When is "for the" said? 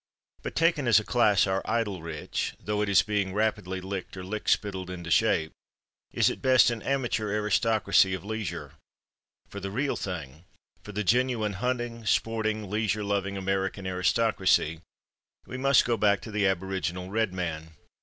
9.49-9.69, 10.81-11.03